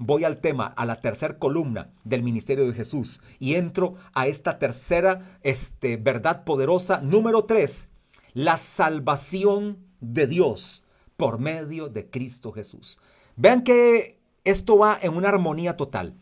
[0.00, 4.58] voy al tema, a la tercera columna del ministerio de Jesús y entro a esta
[4.58, 7.00] tercera este, verdad poderosa.
[7.02, 7.90] Número tres,
[8.32, 10.84] la salvación de Dios
[11.18, 12.98] por medio de Cristo Jesús.
[13.36, 16.16] Vean que esto va en una armonía total.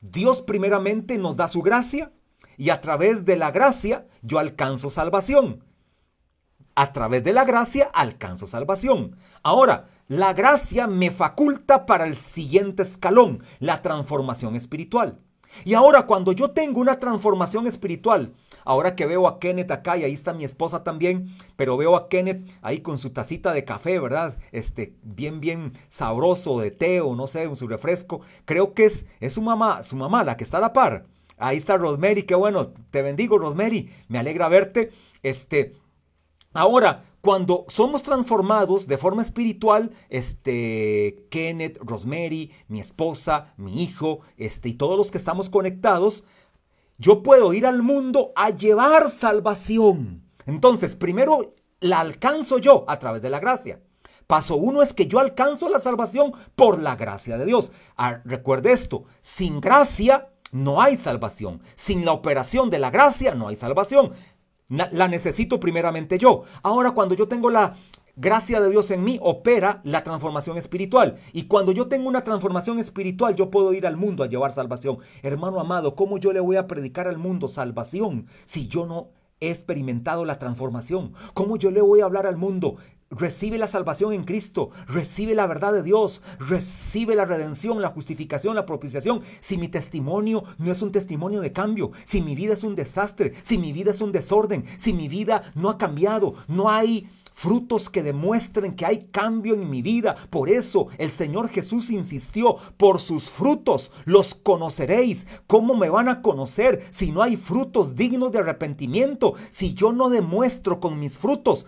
[0.00, 2.12] Dios primeramente nos da su gracia
[2.56, 5.64] y a través de la gracia yo alcanzo salvación.
[6.74, 9.16] A través de la gracia alcanzo salvación.
[9.42, 15.20] Ahora, la gracia me faculta para el siguiente escalón, la transformación espiritual.
[15.64, 18.34] Y ahora cuando yo tengo una transformación espiritual,
[18.64, 22.08] ahora que veo a Kenneth acá y ahí está mi esposa también, pero veo a
[22.08, 24.36] Kenneth ahí con su tacita de café, ¿verdad?
[24.50, 28.20] Este, bien, bien sabroso de té o no sé, su refresco.
[28.46, 31.06] Creo que es, es su mamá, su mamá la que está a la par.
[31.38, 34.90] Ahí está Rosemary, qué bueno, te bendigo Rosemary, me alegra verte.
[35.22, 35.76] Este,
[36.52, 44.70] ahora, cuando somos transformados de forma espiritual, este, Kenneth, Rosemary, mi esposa, mi hijo, este,
[44.70, 46.24] y todos los que estamos conectados,
[46.96, 50.22] yo puedo ir al mundo a llevar salvación.
[50.46, 53.80] Entonces, primero la alcanzo yo a través de la gracia.
[54.26, 57.72] Paso uno es que yo alcanzo la salvación por la gracia de Dios.
[57.96, 61.60] Ah, recuerde esto, sin gracia no hay salvación.
[61.74, 64.12] Sin la operación de la gracia no hay salvación
[64.70, 66.44] la necesito primeramente yo.
[66.62, 67.74] Ahora cuando yo tengo la
[68.16, 71.16] gracia de Dios en mí, opera la transformación espiritual.
[71.32, 74.98] Y cuando yo tengo una transformación espiritual, yo puedo ir al mundo a llevar salvación.
[75.22, 79.08] Hermano amado, ¿cómo yo le voy a predicar al mundo salvación si yo no
[79.40, 81.14] he experimentado la transformación?
[81.34, 82.76] ¿Cómo yo le voy a hablar al mundo?
[83.12, 88.54] Recibe la salvación en Cristo, recibe la verdad de Dios, recibe la redención, la justificación,
[88.54, 89.20] la propiciación.
[89.40, 93.32] Si mi testimonio no es un testimonio de cambio, si mi vida es un desastre,
[93.42, 97.90] si mi vida es un desorden, si mi vida no ha cambiado, no hay frutos
[97.90, 100.14] que demuestren que hay cambio en mi vida.
[100.30, 105.26] Por eso el Señor Jesús insistió, por sus frutos los conoceréis.
[105.48, 109.34] ¿Cómo me van a conocer si no hay frutos dignos de arrepentimiento?
[109.50, 111.66] Si yo no demuestro con mis frutos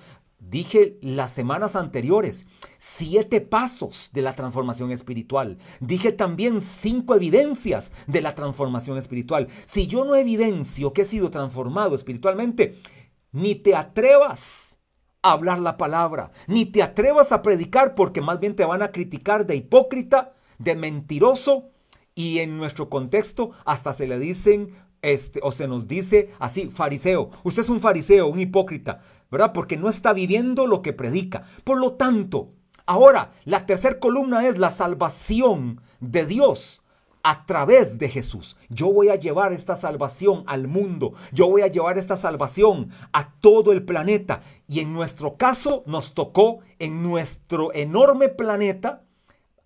[0.52, 2.46] Dije las semanas anteriores,
[2.76, 5.56] siete pasos de la transformación espiritual.
[5.80, 9.48] Dije también cinco evidencias de la transformación espiritual.
[9.64, 12.76] Si yo no evidencio que he sido transformado espiritualmente,
[13.32, 14.78] ni te atrevas
[15.22, 18.92] a hablar la palabra, ni te atrevas a predicar porque más bien te van a
[18.92, 21.70] criticar de hipócrita, de mentiroso
[22.14, 27.30] y en nuestro contexto hasta se le dicen este, o se nos dice así, fariseo.
[27.42, 29.00] Usted es un fariseo, un hipócrita.
[29.32, 29.53] ¿Verdad?
[29.53, 31.43] Porque no está viviendo lo que predica.
[31.65, 32.50] Por lo tanto,
[32.87, 36.82] ahora la tercera columna es la salvación de Dios
[37.22, 38.56] a través de Jesús.
[38.69, 41.15] Yo voy a llevar esta salvación al mundo.
[41.32, 44.43] Yo voy a llevar esta salvación a todo el planeta.
[44.69, 49.03] Y en nuestro caso nos tocó en nuestro enorme planeta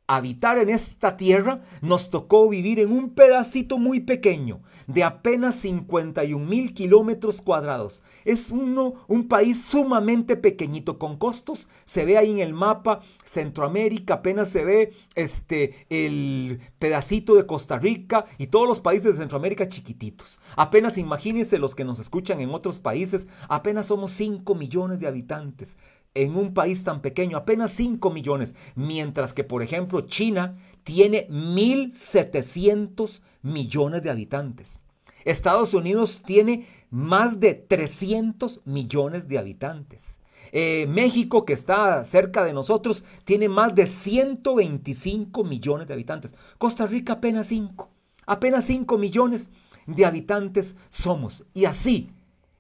[0.07, 6.45] habitar en esta tierra, nos tocó vivir en un pedacito muy pequeño, de apenas 51
[6.45, 8.03] mil kilómetros cuadrados.
[8.25, 11.69] Es uno, un país sumamente pequeñito, con costos.
[11.85, 17.79] Se ve ahí en el mapa Centroamérica, apenas se ve este, el pedacito de Costa
[17.79, 20.41] Rica y todos los países de Centroamérica chiquititos.
[20.57, 25.77] Apenas imagínense los que nos escuchan en otros países, apenas somos 5 millones de habitantes
[26.17, 33.21] en un país tan pequeño, apenas 5 millones, mientras que, por ejemplo, China tiene 1.700
[33.43, 34.81] millones de habitantes.
[35.25, 40.19] Estados Unidos tiene más de 300 millones de habitantes.
[40.53, 46.35] Eh, México, que está cerca de nosotros, tiene más de 125 millones de habitantes.
[46.57, 47.91] Costa Rica apenas 5.
[48.27, 49.51] Apenas 5 millones
[49.87, 51.47] de habitantes somos.
[51.53, 52.11] Y así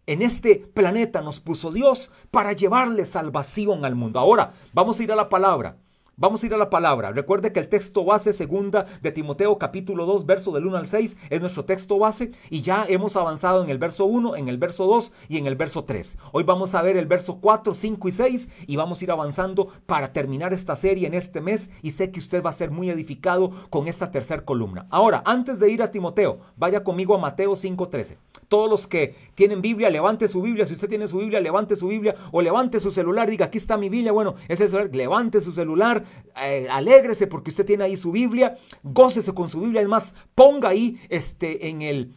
[0.06, 4.18] en este planeta nos puso Dios para llevarle salvación al mundo.
[4.20, 5.76] Ahora, vamos a ir a la palabra.
[6.18, 7.12] Vamos a ir a la palabra.
[7.12, 11.14] Recuerde que el texto base segunda de Timoteo capítulo 2 verso del 1 al 6
[11.28, 14.86] es nuestro texto base y ya hemos avanzado en el verso 1, en el verso
[14.86, 16.16] 2 y en el verso 3.
[16.32, 19.68] Hoy vamos a ver el verso 4, 5 y 6 y vamos a ir avanzando
[19.84, 22.88] para terminar esta serie en este mes y sé que usted va a ser muy
[22.88, 24.86] edificado con esta tercera columna.
[24.88, 28.16] Ahora, antes de ir a Timoteo, vaya conmigo a Mateo 5:13.
[28.48, 30.64] Todos los que tienen Biblia, levante su Biblia.
[30.66, 33.28] Si usted tiene su Biblia, levante su Biblia o levante su celular.
[33.28, 34.12] Diga, aquí está mi Biblia.
[34.12, 36.04] Bueno, ese celular, levante su celular,
[36.42, 39.80] eh, alégrese porque usted tiene ahí su Biblia, gócese con su Biblia.
[39.80, 42.14] Además, ponga ahí este, en el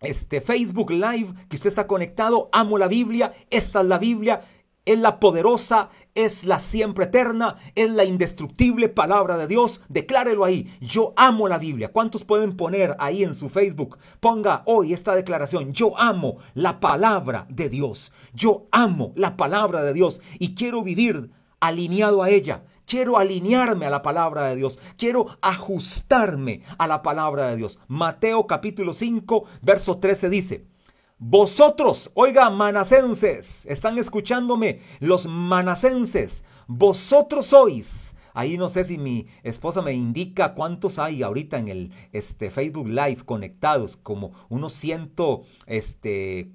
[0.00, 2.48] este, Facebook Live que usted está conectado.
[2.52, 4.42] Amo la Biblia, esta es la Biblia
[4.84, 9.80] es la poderosa, es la siempre eterna, es la indestructible palabra de Dios.
[9.88, 10.68] Declárelo ahí.
[10.80, 11.92] Yo amo la Biblia.
[11.92, 13.98] ¿Cuántos pueden poner ahí en su Facebook?
[14.20, 15.72] Ponga hoy esta declaración.
[15.72, 18.12] Yo amo la palabra de Dios.
[18.34, 21.30] Yo amo la palabra de Dios y quiero vivir
[21.60, 22.64] alineado a ella.
[22.86, 27.78] Quiero alinearme a la palabra de Dios, quiero ajustarme a la palabra de Dios.
[27.88, 30.66] Mateo capítulo 5, verso 13 dice,
[31.18, 39.82] vosotros, oiga, manacenses, están escuchándome los manacenses, vosotros sois Ahí no sé si mi esposa
[39.82, 46.50] me indica cuántos hay ahorita en el este, Facebook Live conectados, como unos 140 este,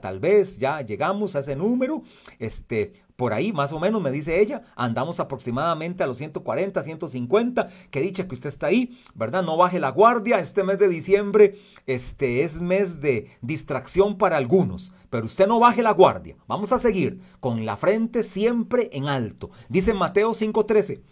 [0.00, 2.02] tal vez, ya llegamos a ese número.
[2.38, 7.68] Este, por ahí, más o menos, me dice ella, andamos aproximadamente a los 140, 150,
[7.90, 9.42] que dicha que usted está ahí, ¿verdad?
[9.42, 11.54] No baje la guardia, este mes de diciembre
[11.86, 16.78] este es mes de distracción para algunos, pero usted no baje la guardia, vamos a
[16.78, 19.50] seguir con la frente siempre en alto.
[19.68, 21.02] Dice Mateo 5:13,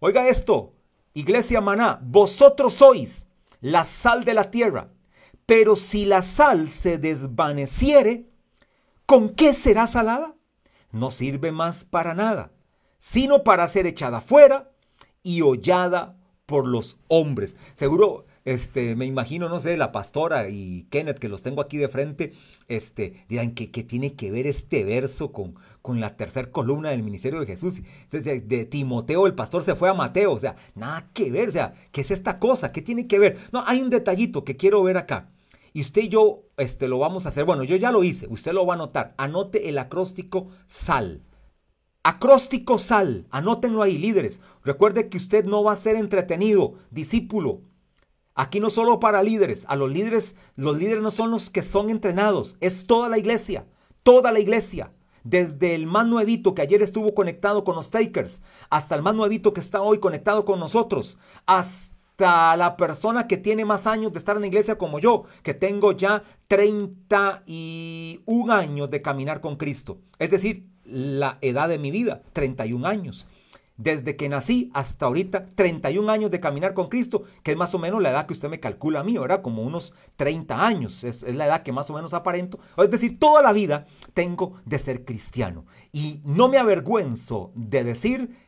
[0.00, 0.74] oiga esto,
[1.14, 3.26] iglesia maná, vosotros sois
[3.62, 4.90] la sal de la tierra,
[5.46, 8.28] pero si la sal se desvaneciere,
[9.06, 10.34] ¿con qué será salada?
[10.92, 12.52] No sirve más para nada,
[12.98, 14.70] sino para ser echada fuera
[15.22, 17.56] y hollada por los hombres.
[17.74, 21.90] Seguro, este, me imagino, no sé, la pastora y Kenneth, que los tengo aquí de
[21.90, 22.32] frente,
[22.68, 27.40] este, dirán que, tiene que ver este verso con, con la tercera columna del ministerio
[27.40, 27.82] de Jesús.
[28.04, 31.52] Entonces, de Timoteo, el pastor se fue a Mateo, o sea, nada que ver, o
[31.52, 32.72] sea, ¿qué es esta cosa?
[32.72, 33.36] ¿Qué tiene que ver?
[33.52, 35.28] No, hay un detallito que quiero ver acá.
[35.72, 37.44] Y usted y yo este, lo vamos a hacer.
[37.44, 38.26] Bueno, yo ya lo hice.
[38.28, 39.14] Usted lo va a anotar.
[39.16, 41.22] Anote el acróstico SAL.
[42.02, 43.26] Acróstico SAL.
[43.30, 44.40] Anótenlo ahí, líderes.
[44.64, 47.62] Recuerde que usted no va a ser entretenido, discípulo.
[48.34, 49.64] Aquí no solo para líderes.
[49.68, 52.56] A los líderes, los líderes no son los que son entrenados.
[52.60, 53.66] Es toda la iglesia.
[54.02, 54.92] Toda la iglesia.
[55.24, 58.40] Desde el más nuevito que ayer estuvo conectado con los takers,
[58.70, 63.64] hasta el más nuevito que está hoy conectado con nosotros, hasta la persona que tiene
[63.64, 69.00] más años de estar en la iglesia como yo, que tengo ya 31 años de
[69.02, 69.98] caminar con Cristo.
[70.18, 73.26] Es decir, la edad de mi vida, 31 años.
[73.76, 77.78] Desde que nací hasta ahorita, 31 años de caminar con Cristo, que es más o
[77.78, 79.40] menos la edad que usted me calcula a mí, ¿verdad?
[79.40, 82.58] Como unos 30 años, es, es la edad que más o menos aparento.
[82.76, 85.64] Es decir, toda la vida tengo de ser cristiano.
[85.92, 88.47] Y no me avergüenzo de decir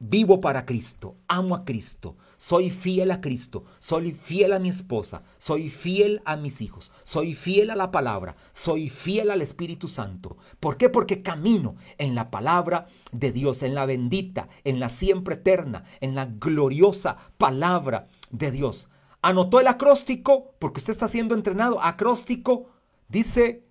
[0.00, 5.24] Vivo para Cristo, amo a Cristo, soy fiel a Cristo, soy fiel a mi esposa,
[5.38, 10.36] soy fiel a mis hijos, soy fiel a la palabra, soy fiel al Espíritu Santo.
[10.60, 10.88] ¿Por qué?
[10.88, 16.14] Porque camino en la palabra de Dios, en la bendita, en la siempre eterna, en
[16.14, 18.88] la gloriosa palabra de Dios.
[19.20, 21.82] Anotó el acróstico porque usted está siendo entrenado.
[21.82, 22.66] Acróstico
[23.08, 23.64] dice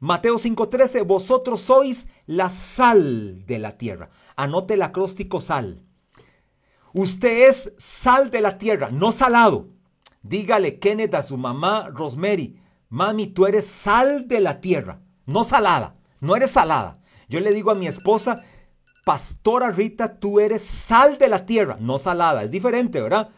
[0.00, 4.08] Mateo 5:13, vosotros sois la sal de la tierra.
[4.34, 5.82] Anote el acróstico sal.
[6.94, 9.68] Usted es sal de la tierra, no salado.
[10.22, 12.58] Dígale Kenneth a su mamá Rosemary,
[12.88, 17.00] mami, tú eres sal de la tierra, no salada, no eres salada.
[17.28, 18.42] Yo le digo a mi esposa,
[19.04, 22.42] pastora Rita, tú eres sal de la tierra, no salada.
[22.42, 23.30] Es diferente, ¿verdad?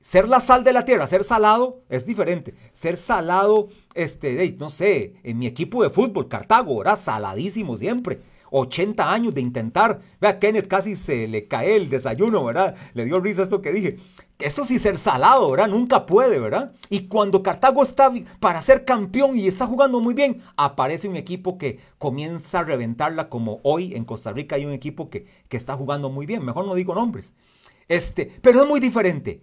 [0.00, 2.54] Ser la sal de la tierra, ser salado es diferente.
[2.72, 8.20] Ser salado, este, no sé, en mi equipo de fútbol, Cartago, era saladísimo siempre.
[8.50, 10.00] 80 años de intentar.
[10.20, 12.74] Vea, Kenneth casi se le cae el desayuno, ¿verdad?
[12.94, 13.96] Le dio risa esto que dije.
[14.38, 15.68] Eso sí, ser salado, ¿verdad?
[15.68, 16.72] Nunca puede, ¿verdad?
[16.88, 18.10] Y cuando Cartago está
[18.40, 23.28] para ser campeón y está jugando muy bien, aparece un equipo que comienza a reventarla
[23.28, 26.44] como hoy en Costa Rica hay un equipo que, que está jugando muy bien.
[26.44, 27.34] Mejor no digo nombres.
[27.86, 29.40] Este, pero es muy diferente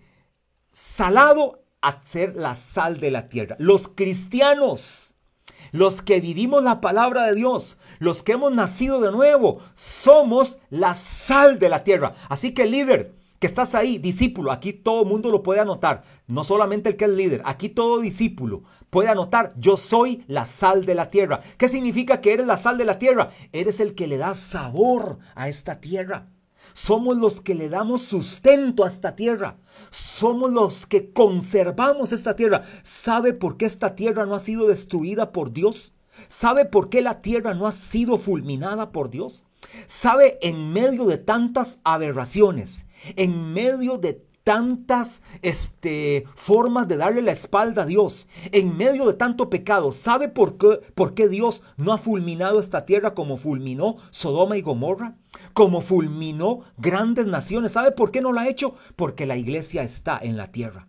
[0.78, 3.56] salado a ser la sal de la tierra.
[3.58, 5.16] Los cristianos,
[5.72, 10.94] los que vivimos la palabra de Dios, los que hemos nacido de nuevo, somos la
[10.94, 12.14] sal de la tierra.
[12.30, 16.90] Así que líder, que estás ahí, discípulo, aquí todo mundo lo puede anotar, no solamente
[16.90, 21.10] el que es líder, aquí todo discípulo puede anotar, yo soy la sal de la
[21.10, 21.42] tierra.
[21.58, 23.30] ¿Qué significa que eres la sal de la tierra?
[23.52, 26.26] Eres el que le da sabor a esta tierra.
[26.78, 29.58] Somos los que le damos sustento a esta tierra.
[29.90, 32.62] Somos los que conservamos esta tierra.
[32.84, 35.94] ¿Sabe por qué esta tierra no ha sido destruida por Dios?
[36.28, 39.44] ¿Sabe por qué la tierra no ha sido fulminada por Dios?
[39.88, 47.34] ¿Sabe en medio de tantas aberraciones, en medio de tantas este, formas de darle la
[47.34, 49.92] espalda a Dios, en medio de tanto pecado.
[49.92, 54.62] ¿Sabe por qué, por qué Dios no ha fulminado esta tierra como fulminó Sodoma y
[54.62, 55.18] Gomorra?
[55.58, 57.72] Como fulminó grandes naciones.
[57.72, 58.76] ¿Sabe por qué no lo ha hecho?
[58.96, 60.88] Porque la iglesia está en la tierra.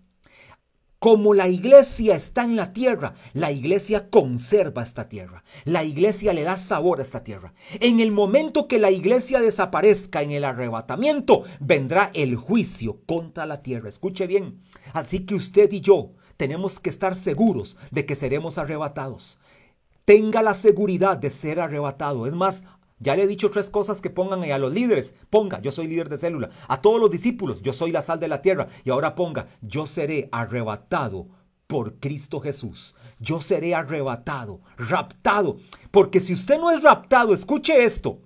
[0.99, 5.43] Como la iglesia está en la tierra, la iglesia conserva esta tierra.
[5.65, 7.55] La iglesia le da sabor a esta tierra.
[7.81, 13.63] En el momento que la iglesia desaparezca en el arrebatamiento, vendrá el juicio contra la
[13.63, 13.89] tierra.
[13.89, 14.61] Escuche bien.
[14.93, 19.39] Así que usted y yo tenemos que estar seguros de que seremos arrebatados.
[20.05, 22.27] Tenga la seguridad de ser arrebatado.
[22.27, 22.65] Es más,
[23.01, 25.15] Ya le he dicho tres cosas que pongan a los líderes.
[25.31, 26.51] Ponga, yo soy líder de célula.
[26.67, 28.69] A todos los discípulos, yo soy la sal de la tierra.
[28.85, 31.29] Y ahora ponga, yo seré arrebatado
[31.67, 32.95] por Cristo Jesús.
[33.21, 35.59] Yo seré arrebatado, raptado.
[35.91, 38.21] Porque si usted no es raptado, escuche esto.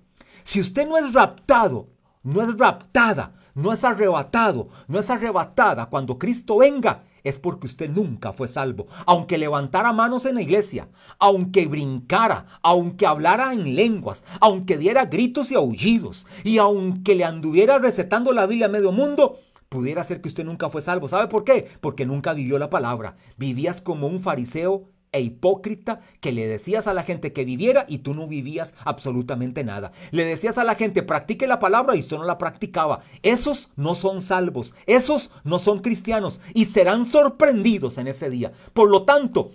[0.44, 1.88] Si usted no es raptado,
[2.22, 7.90] no es raptada, no es arrebatado, no es arrebatada cuando Cristo venga, es porque usted
[7.90, 8.86] nunca fue salvo.
[9.06, 10.88] Aunque levantara manos en la iglesia,
[11.18, 17.78] aunque brincara, aunque hablara en lenguas, aunque diera gritos y aullidos, y aunque le anduviera
[17.78, 19.38] recetando la Biblia a medio mundo,
[19.68, 21.08] pudiera ser que usted nunca fue salvo.
[21.08, 21.68] ¿Sabe por qué?
[21.80, 23.16] Porque nunca vivió la palabra.
[23.38, 27.98] Vivías como un fariseo e hipócrita que le decías a la gente que viviera y
[27.98, 29.92] tú no vivías absolutamente nada.
[30.10, 33.00] Le decías a la gente practique la palabra y usted no la practicaba.
[33.22, 38.52] Esos no son salvos, esos no son cristianos y serán sorprendidos en ese día.
[38.72, 39.50] Por lo tanto,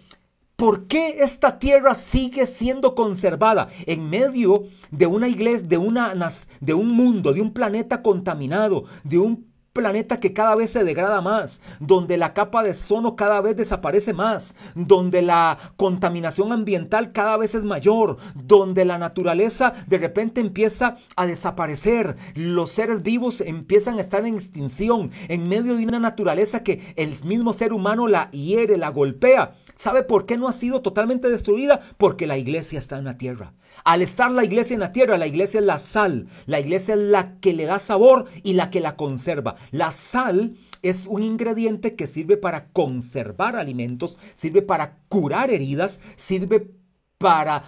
[0.57, 6.15] ¿Por qué esta tierra sigue siendo conservada en medio de una iglesia, de, una,
[6.61, 9.46] de un mundo, de un planeta contaminado, de un
[9.77, 14.11] planeta que cada vez se degrada más, donde la capa de ozono cada vez desaparece
[14.11, 20.95] más, donde la contaminación ambiental cada vez es mayor, donde la naturaleza de repente empieza
[21.15, 26.63] a desaparecer, los seres vivos empiezan a estar en extinción en medio de una naturaleza
[26.63, 29.51] que el mismo ser humano la hiere, la golpea.
[29.77, 31.79] ¿Sabe por qué no ha sido totalmente destruida?
[31.97, 33.53] Porque la iglesia está en la tierra.
[33.83, 37.01] Al estar la iglesia en la tierra, la iglesia es la sal, la iglesia es
[37.01, 39.55] la que le da sabor y la que la conserva.
[39.69, 46.71] La sal es un ingrediente que sirve para conservar alimentos, sirve para curar heridas, sirve
[47.19, 47.63] para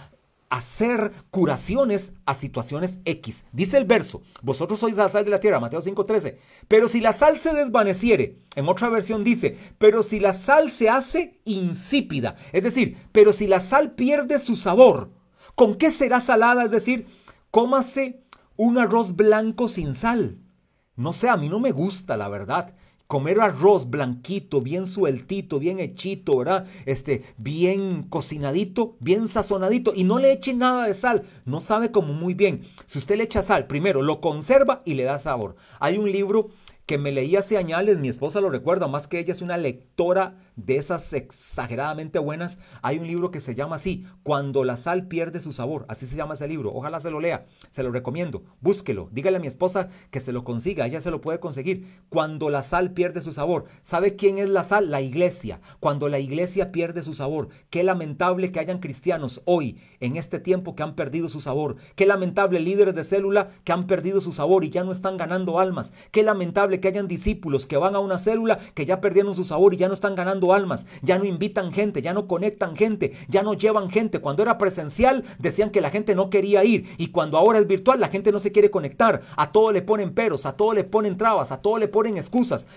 [0.49, 3.45] hacer curaciones a situaciones X.
[3.51, 6.37] Dice el verso, vosotros sois la sal de la tierra, Mateo 5:13.
[6.67, 10.89] Pero si la sal se desvaneciere, en otra versión dice, pero si la sal se
[10.89, 15.11] hace insípida, es decir, pero si la sal pierde su sabor,
[15.55, 16.65] ¿con qué será salada?
[16.65, 17.05] Es decir,
[17.51, 18.23] cómase
[18.57, 20.39] un arroz blanco sin sal.
[20.95, 22.75] No sé, a mí no me gusta, la verdad.
[23.09, 26.67] Comer arroz blanquito, bien sueltito, bien hechito, ¿verdad?
[26.85, 31.23] Este, bien cocinadito, bien sazonadito y no le eche nada de sal.
[31.43, 32.61] No sabe como muy bien.
[32.85, 35.55] Si usted le echa sal, primero lo conserva y le da sabor.
[35.79, 36.49] Hay un libro
[36.85, 40.37] que me leí hace años, mi esposa lo recuerda, más que ella es una lectora
[40.65, 42.59] de esas exageradamente buenas.
[42.81, 46.15] Hay un libro que se llama así, Cuando la sal pierde su sabor, así se
[46.15, 46.73] llama ese libro.
[46.73, 50.43] Ojalá se lo lea, se lo recomiendo, búsquelo, dígale a mi esposa que se lo
[50.43, 51.87] consiga, ella se lo puede conseguir.
[52.09, 53.65] Cuando la sal pierde su sabor.
[53.81, 54.91] ¿Sabe quién es la sal?
[54.91, 55.61] La iglesia.
[55.79, 57.49] Cuando la iglesia pierde su sabor.
[57.69, 61.77] Qué lamentable que hayan cristianos hoy, en este tiempo, que han perdido su sabor.
[61.95, 65.59] Qué lamentable líderes de célula que han perdido su sabor y ya no están ganando
[65.59, 65.93] almas.
[66.11, 69.73] Qué lamentable que hayan discípulos que van a una célula que ya perdieron su sabor
[69.73, 73.43] y ya no están ganando almas, ya no invitan gente, ya no conectan gente, ya
[73.43, 74.19] no llevan gente.
[74.19, 77.99] Cuando era presencial decían que la gente no quería ir y cuando ahora es virtual
[77.99, 79.21] la gente no se quiere conectar.
[79.35, 82.67] A todo le ponen peros, a todo le ponen trabas, a todo le ponen excusas.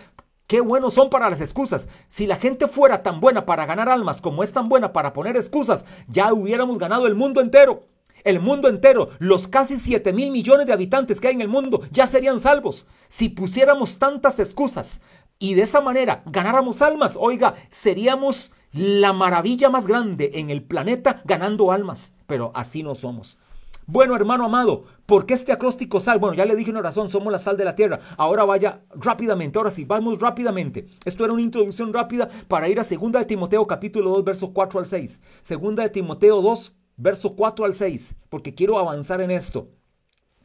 [0.46, 1.88] Qué buenos son para las excusas.
[2.08, 5.36] Si la gente fuera tan buena para ganar almas como es tan buena para poner
[5.36, 7.84] excusas, ya hubiéramos ganado el mundo entero.
[8.24, 11.80] El mundo entero, los casi 7 mil millones de habitantes que hay en el mundo,
[11.90, 12.86] ya serían salvos.
[13.08, 15.00] Si pusiéramos tantas excusas
[15.42, 21.20] y de esa manera ganáramos almas, oiga, seríamos la maravilla más grande en el planeta
[21.24, 22.14] ganando almas.
[22.28, 23.38] Pero así no somos.
[23.86, 26.20] Bueno, hermano amado, ¿por qué este acróstico sal?
[26.20, 27.98] Bueno, ya le dije una razón, somos la sal de la tierra.
[28.16, 30.86] Ahora vaya rápidamente, ahora sí, vamos rápidamente.
[31.04, 34.78] Esto era una introducción rápida para ir a 2 de Timoteo capítulo 2, versos 4
[34.78, 35.20] al 6.
[35.48, 39.70] 2 de Timoteo 2, verso 4 al 6, porque quiero avanzar en esto.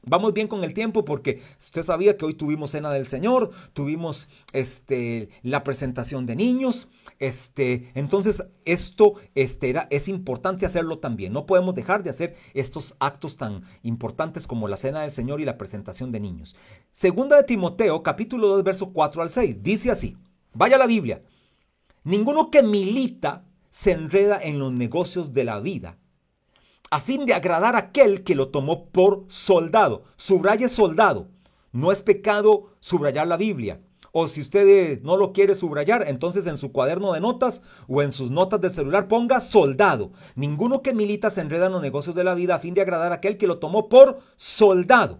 [0.03, 4.27] Vamos bien con el tiempo porque usted sabía que hoy tuvimos cena del Señor, tuvimos
[4.53, 6.87] este, la presentación de niños,
[7.19, 11.33] este, entonces esto este, es importante hacerlo también.
[11.33, 15.45] No podemos dejar de hacer estos actos tan importantes como la cena del Señor y
[15.45, 16.55] la presentación de niños.
[16.91, 20.15] Segunda de Timoteo, capítulo 2, verso 4 al 6, dice así,
[20.53, 21.21] vaya la Biblia,
[22.03, 25.97] ninguno que milita se enreda en los negocios de la vida
[26.89, 30.03] a fin de agradar a aquel que lo tomó por soldado.
[30.15, 31.27] Subraye soldado.
[31.71, 33.81] No es pecado subrayar la Biblia.
[34.11, 38.01] O si usted eh, no lo quiere subrayar, entonces en su cuaderno de notas o
[38.01, 40.11] en sus notas de celular ponga soldado.
[40.35, 43.11] Ninguno que milita se enreda en los negocios de la vida a fin de agradar
[43.11, 45.19] a aquel que lo tomó por soldado.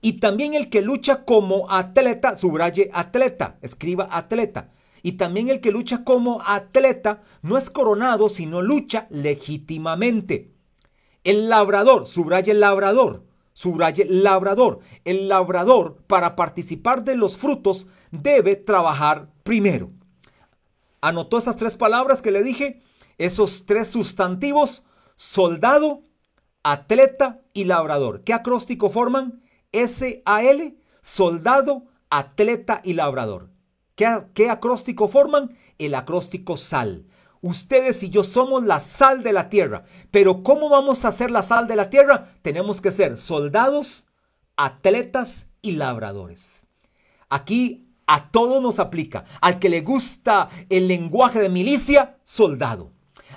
[0.00, 4.72] Y también el que lucha como atleta, subraye atleta, escriba atleta.
[5.02, 10.53] Y también el que lucha como atleta no es coronado, sino lucha legítimamente.
[11.24, 14.80] El labrador, subraye el labrador, subraye labrador.
[15.04, 19.90] El labrador, para participar de los frutos, debe trabajar primero.
[21.00, 22.80] ¿Anotó esas tres palabras que le dije?
[23.16, 24.84] Esos tres sustantivos,
[25.16, 26.02] soldado,
[26.62, 28.22] atleta y labrador.
[28.22, 29.42] ¿Qué acróstico forman?
[29.72, 33.50] S-A-L, soldado, atleta y labrador.
[33.94, 35.56] ¿Qué, ¿Qué, acróstico forman?
[35.78, 37.06] El acróstico sal.
[37.44, 39.84] Ustedes y yo somos la sal de la tierra.
[40.10, 42.30] Pero ¿cómo vamos a ser la sal de la tierra?
[42.40, 44.06] Tenemos que ser soldados,
[44.56, 46.66] atletas y labradores.
[47.28, 49.26] Aquí a todos nos aplica.
[49.42, 52.92] Al que le gusta el lenguaje de milicia, soldado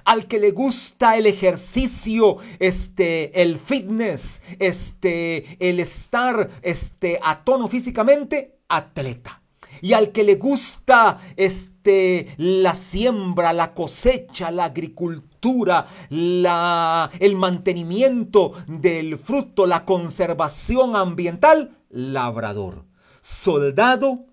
[0.05, 7.67] al que le gusta el ejercicio, este, el fitness, este, el estar este, a tono
[7.67, 9.41] físicamente, atleta.
[9.81, 18.53] Y al que le gusta este, la siembra, la cosecha, la agricultura, la, el mantenimiento
[18.67, 22.85] del fruto, la conservación ambiental, labrador.
[23.21, 24.25] Soldado,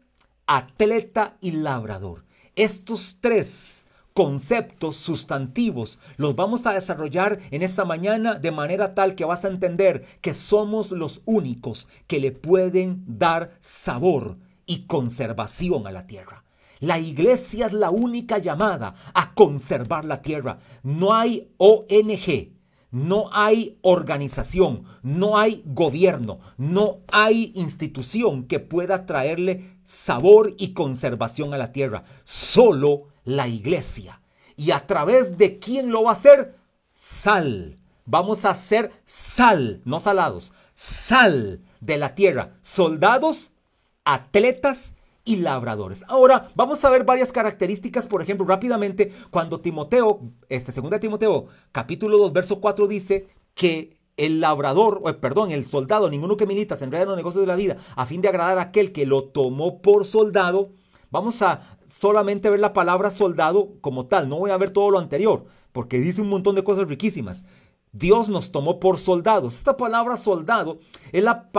[0.46, 2.24] atleta y labrador.
[2.54, 3.84] Estos tres
[4.14, 5.98] conceptos sustantivos.
[6.16, 10.32] Los vamos a desarrollar en esta mañana de manera tal que vas a entender que
[10.32, 16.44] somos los únicos que le pueden dar sabor y conservación a la tierra.
[16.80, 20.58] La iglesia es la única llamada a conservar la tierra.
[20.82, 22.52] No hay ONG,
[22.90, 31.54] no hay organización, no hay gobierno, no hay institución que pueda traerle sabor y conservación
[31.54, 32.04] a la tierra.
[32.24, 34.20] Solo la iglesia.
[34.56, 36.54] ¿Y a través de quién lo va a hacer?
[36.92, 37.76] Sal.
[38.06, 42.52] Vamos a hacer sal, no salados, sal de la tierra.
[42.60, 43.53] Soldados,
[44.04, 44.94] atletas
[45.24, 46.04] y labradores.
[46.08, 52.18] Ahora vamos a ver varias características, por ejemplo, rápidamente, cuando Timoteo, este segunda Timoteo, capítulo
[52.18, 56.84] 2, verso 4 dice que el labrador, o perdón, el soldado, ninguno que milita se
[56.84, 59.24] enreda en los negocios de la vida, a fin de agradar a aquel que lo
[59.24, 60.70] tomó por soldado.
[61.10, 64.98] Vamos a solamente ver la palabra soldado como tal, no voy a ver todo lo
[64.98, 67.44] anterior, porque dice un montón de cosas riquísimas.
[67.92, 69.54] Dios nos tomó por soldados.
[69.54, 70.78] Esta palabra soldado
[71.12, 71.50] es la,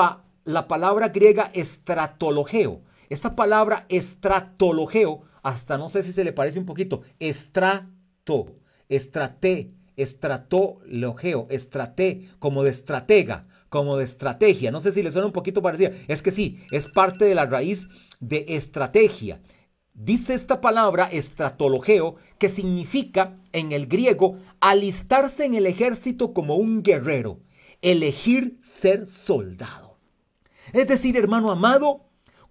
[0.46, 2.82] la palabra griega estratologeo.
[3.10, 8.56] Esta palabra estratologeo, hasta no sé si se le parece un poquito, estrato,
[8.88, 14.72] estrate, estratologeo, estrate, como de estratega, como de estrategia.
[14.72, 15.92] No sé si le suena un poquito parecida.
[16.08, 19.42] Es que sí, es parte de la raíz de estrategia.
[19.94, 26.84] Dice esta palabra estratologeo que significa en el griego alistarse en el ejército como un
[26.84, 27.40] guerrero,
[27.82, 29.85] elegir ser soldado.
[30.74, 32.02] Es decir, hermano amado,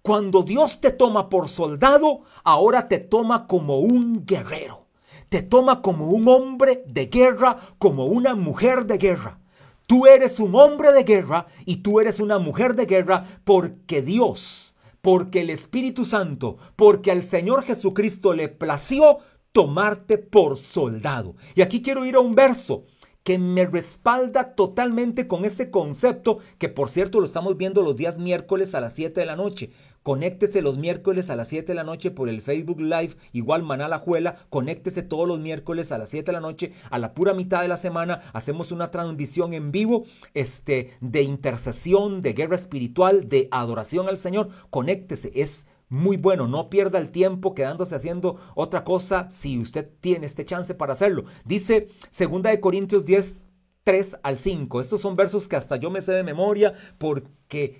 [0.01, 4.85] cuando Dios te toma por soldado, ahora te toma como un guerrero.
[5.29, 9.39] Te toma como un hombre de guerra, como una mujer de guerra.
[9.87, 14.75] Tú eres un hombre de guerra y tú eres una mujer de guerra porque Dios
[15.05, 19.19] porque el Espíritu Santo, porque al Señor Jesucristo le plació
[19.51, 21.35] tomarte por soldado.
[21.53, 22.85] Y aquí quiero ir a un verso
[23.25, 28.19] que me respalda totalmente con este concepto, que por cierto lo estamos viendo los días
[28.19, 29.71] miércoles a las 7 de la noche.
[30.03, 33.97] Conéctese los miércoles a las 7 de la noche por el Facebook Live, igual Manala
[33.97, 34.37] Juela.
[34.51, 37.67] Conéctese todos los miércoles a las 7 de la noche, a la pura mitad de
[37.67, 38.21] la semana.
[38.31, 44.49] Hacemos una transmisión en vivo este, de intercesión, de guerra espiritual, de adoración al Señor.
[44.69, 46.47] Conéctese, es muy bueno.
[46.47, 51.25] No pierda el tiempo quedándose haciendo otra cosa si usted tiene este chance para hacerlo.
[51.45, 53.37] Dice 2 de Corintios 10,
[53.83, 54.81] 3 al 5.
[54.81, 57.35] Estos son versos que hasta yo me sé de memoria porque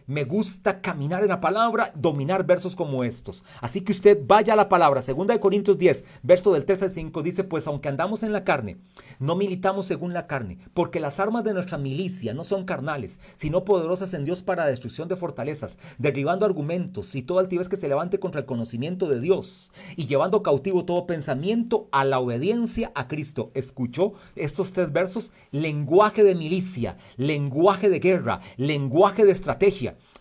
[0.08, 3.43] me gusta caminar en la palabra, dominar versos como estos.
[3.62, 5.01] Así que usted vaya a la palabra.
[5.01, 8.43] Segunda de Corintios 10, verso del 3 al 5 dice, pues aunque andamos en la
[8.43, 8.78] carne,
[9.19, 13.65] no militamos según la carne, porque las armas de nuestra milicia no son carnales, sino
[13.65, 18.19] poderosas en Dios para destrucción de fortalezas, derribando argumentos y toda altivez que se levante
[18.19, 23.51] contra el conocimiento de Dios y llevando cautivo todo pensamiento a la obediencia a Cristo.
[23.54, 25.34] ¿Escuchó estos tres versos?
[25.51, 29.32] Lenguaje de milicia, lenguaje de guerra, lenguaje de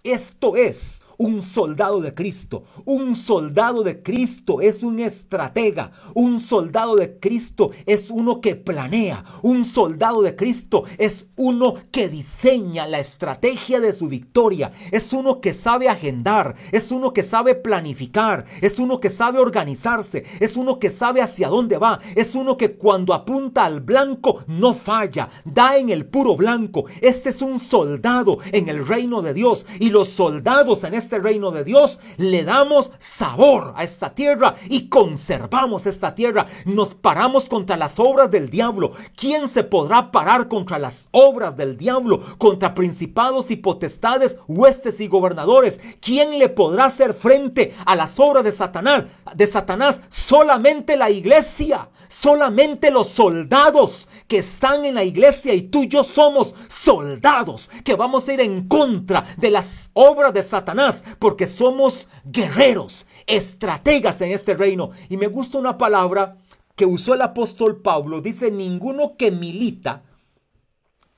[0.02, 2.64] Esto es un soldado de Cristo.
[2.84, 5.90] Un soldado de Cristo es un estratega.
[6.12, 9.24] Un soldado de Cristo es uno que planea.
[9.40, 14.70] Un soldado de Cristo es uno que diseña la estrategia de su victoria.
[14.92, 16.56] Es uno que sabe agendar.
[16.72, 18.44] Es uno que sabe planificar.
[18.60, 20.26] Es uno que sabe organizarse.
[20.40, 22.00] Es uno que sabe hacia dónde va.
[22.14, 25.30] Es uno que cuando apunta al blanco no falla.
[25.46, 26.84] Da en el puro blanco.
[27.00, 29.64] Este es un soldado en el reino de Dios.
[29.80, 34.88] Y los soldados en este reino de Dios, le damos sabor a esta tierra y
[34.88, 36.46] conservamos esta tierra.
[36.64, 38.92] Nos paramos contra las obras del diablo.
[39.16, 42.20] ¿Quién se podrá parar contra las obras del diablo?
[42.38, 45.80] Contra principados y potestades, huestes y gobernadores.
[46.00, 49.04] ¿Quién le podrá hacer frente a las obras de Satanás?
[49.34, 55.82] De Satanás, solamente la iglesia, solamente los soldados que están en la iglesia y tú
[55.82, 61.02] y yo somos soldados que vamos a ir en contra de las obras de Satanás
[61.18, 64.90] porque somos guerreros, estrategas en este reino.
[65.08, 66.36] Y me gusta una palabra
[66.76, 70.02] que usó el apóstol Pablo, dice, ninguno que milita,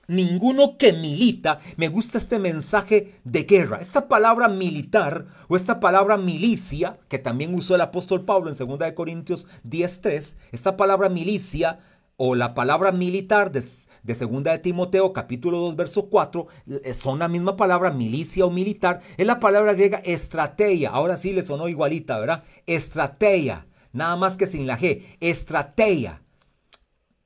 [0.09, 3.79] ninguno que milita, me gusta este mensaje de guerra.
[3.81, 8.92] Esta palabra militar o esta palabra milicia, que también usó el apóstol Pablo en 2
[8.92, 11.81] Corintios 10.3, esta palabra milicia
[12.16, 13.62] o la palabra militar de,
[14.03, 16.47] de segunda de Timoteo capítulo 2 verso 4
[16.83, 20.90] eh, son la misma palabra milicia o militar, es la palabra griega estrategia.
[20.90, 22.42] Ahora sí le sonó igualita, ¿verdad?
[22.66, 26.23] Estrategia, nada más que sin la G, estrategia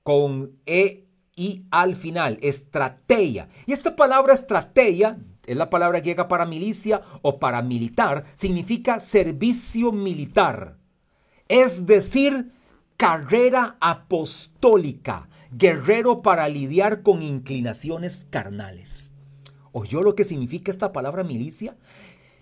[0.03, 1.10] con E
[1.41, 3.49] y al final, estrategia.
[3.65, 9.91] Y esta palabra estrategia es la palabra griega para milicia o para militar, significa servicio
[9.91, 10.77] militar.
[11.49, 12.53] Es decir,
[12.99, 19.15] carrera apostólica, guerrero para lidiar con inclinaciones carnales.
[19.73, 21.75] ¿Oyó lo que significa esta palabra milicia?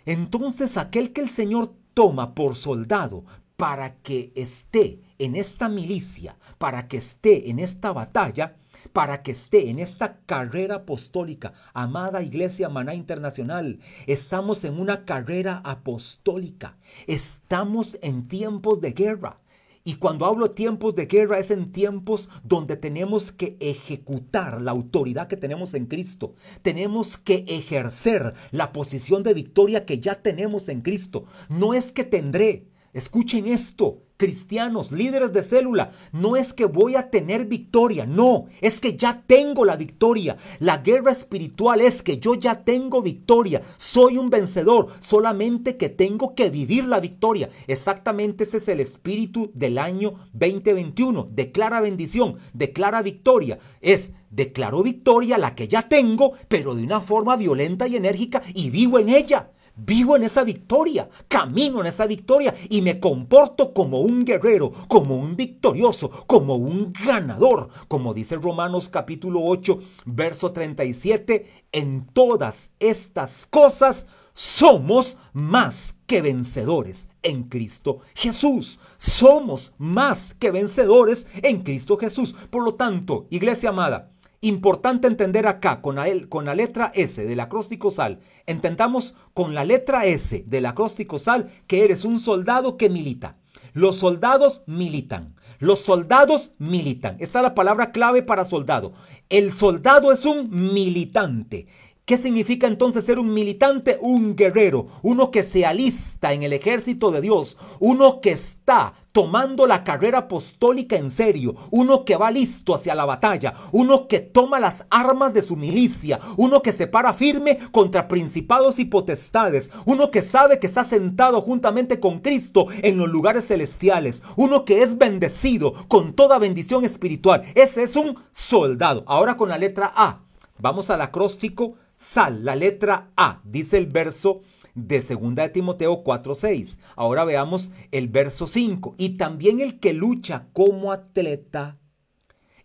[0.07, 3.25] Entonces aquel que el Señor toma por soldado
[3.57, 8.57] para que esté en esta milicia, para que esté en esta batalla,
[8.99, 11.53] para que esté en esta carrera apostólica.
[11.73, 16.77] Amada Iglesia Maná Internacional, estamos en una carrera apostólica.
[17.07, 19.37] Estamos en tiempos de guerra.
[19.85, 25.29] Y cuando hablo tiempos de guerra es en tiempos donde tenemos que ejecutar la autoridad
[25.29, 26.35] que tenemos en Cristo.
[26.63, 31.25] Tenemos que ejercer la posición de victoria que ya tenemos en Cristo.
[31.49, 37.09] No es que tendré, escuchen esto, cristianos, líderes de célula, no es que voy a
[37.09, 40.37] tener victoria, no, es que ya tengo la victoria.
[40.59, 46.35] La guerra espiritual es que yo ya tengo victoria, soy un vencedor, solamente que tengo
[46.35, 47.49] que vivir la victoria.
[47.69, 51.29] Exactamente ese es el espíritu del año 2021.
[51.31, 53.61] Declara bendición, declara victoria.
[53.81, 58.71] Es declaro victoria la que ya tengo, pero de una forma violenta y enérgica y
[58.71, 59.51] vivo en ella.
[59.79, 65.17] Vivo en esa victoria, camino en esa victoria y me comporto como un guerrero, como
[65.17, 67.69] un victorioso, como un ganador.
[67.87, 77.09] Como dice Romanos capítulo 8, verso 37, en todas estas cosas somos más que vencedores
[77.23, 78.79] en Cristo Jesús.
[78.97, 82.35] Somos más que vencedores en Cristo Jesús.
[82.51, 88.21] Por lo tanto, iglesia amada, Importante entender acá con la, letra S del acróstico sal,
[88.47, 93.37] entendamos con la letra S del acróstico sal que eres un soldado que milita.
[93.73, 95.35] Los soldados militan.
[95.59, 97.17] Los soldados militan.
[97.19, 98.93] Esta es la palabra clave para soldado.
[99.29, 101.67] El soldado es un militante.
[102.09, 103.99] ¿Qué significa entonces ser un militante?
[104.01, 109.67] Un guerrero, uno que se alista en el ejército de Dios, uno que está tomando
[109.67, 114.59] la carrera apostólica en serio, uno que va listo hacia la batalla, uno que toma
[114.59, 120.11] las armas de su milicia, uno que se para firme contra principados y potestades, uno
[120.11, 124.97] que sabe que está sentado juntamente con Cristo en los lugares celestiales, uno que es
[124.97, 127.43] bendecido con toda bendición espiritual.
[127.55, 129.05] Ese es un soldado.
[129.07, 130.23] Ahora con la letra A.
[130.61, 134.41] Vamos al acróstico sal, la letra A, dice el verso
[134.75, 136.79] de 2 de Timoteo 4:6.
[136.95, 138.95] Ahora veamos el verso 5.
[138.97, 141.79] Y también el que lucha como atleta,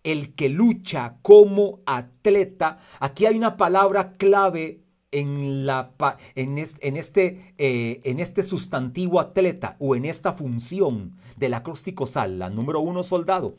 [0.04, 5.94] el que lucha como atleta, aquí hay una palabra clave en, la,
[6.36, 12.50] en, este, eh, en este sustantivo atleta o en esta función del acróstico sal, la
[12.50, 13.56] número uno soldado.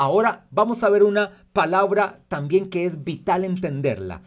[0.00, 4.22] Ahora vamos a ver una palabra también que es vital entenderla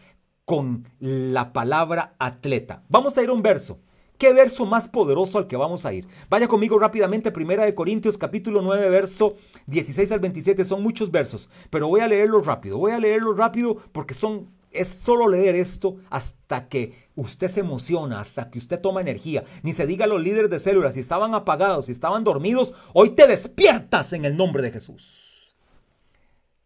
[0.46, 2.84] con la palabra atleta.
[2.90, 3.80] Vamos a ir a un verso.
[4.18, 6.08] ¿Qué verso más poderoso al que vamos a ir?
[6.30, 9.34] Vaya conmigo rápidamente, Primera de Corintios capítulo 9, verso
[9.66, 10.64] 16 al 27.
[10.64, 12.78] Son muchos versos, pero voy a leerlos rápido.
[12.78, 18.20] Voy a leerlos rápido porque son es solo leer esto hasta que usted se emociona,
[18.20, 19.44] hasta que usted toma energía.
[19.64, 23.12] Ni se diga a los líderes de células, si estaban apagados, si estaban dormidos, hoy
[23.12, 25.58] te despiertas en el nombre de Jesús.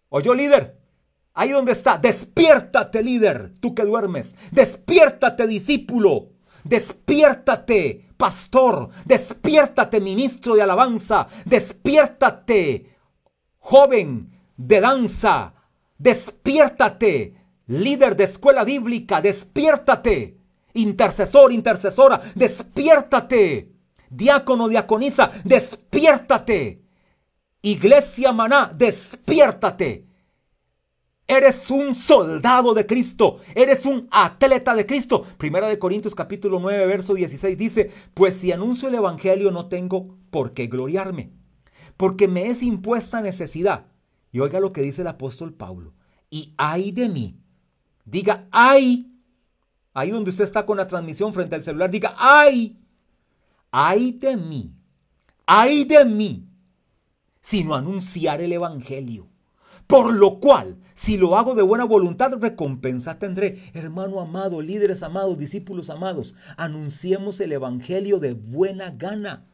[0.09, 0.77] ¿Oyó líder?
[1.35, 6.29] Ahí donde está, despiértate líder, tú que duermes, despiértate discípulo,
[6.63, 12.95] despiértate pastor, despiértate ministro de alabanza, despiértate
[13.59, 15.53] joven de danza,
[15.97, 17.35] despiértate
[17.67, 20.37] líder de escuela bíblica, despiértate.
[20.73, 23.71] Intercesor, intercesora, despiértate.
[24.09, 26.81] Diácono, diaconisa, despiértate.
[27.61, 30.14] Iglesia maná, despiértate.
[31.27, 35.23] Eres un soldado de Cristo, eres un atleta de Cristo.
[35.39, 40.19] Primera de Corintios capítulo 9, verso 16 dice, pues si anuncio el Evangelio no tengo
[40.29, 41.31] por qué gloriarme,
[41.97, 43.87] porque me es impuesta necesidad.
[44.31, 45.93] Y oiga lo que dice el apóstol Pablo,
[46.29, 47.39] y ay de mí,
[48.05, 49.11] diga ay,
[49.95, 52.77] ahí donde usted está con la transmisión frente al celular, diga ay,
[53.71, 54.75] ay de mí,
[55.47, 56.47] ay de mí,
[57.41, 59.27] sino anunciar el Evangelio.
[59.87, 63.61] Por lo cual, si lo hago de buena voluntad, recompensa tendré.
[63.73, 69.45] Hermano amado, líderes amados, discípulos amados, anunciemos el Evangelio de buena gana.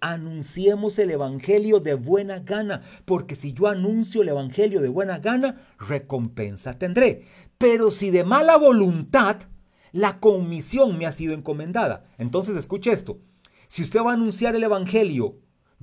[0.00, 5.60] anunciemos el Evangelio de buena gana, porque si yo anuncio el Evangelio de buena gana,
[5.78, 7.24] recompensa tendré.
[7.58, 9.36] Pero si de mala voluntad,
[9.92, 12.04] la comisión me ha sido encomendada.
[12.18, 13.18] Entonces escuche esto.
[13.68, 15.36] Si usted va a anunciar el Evangelio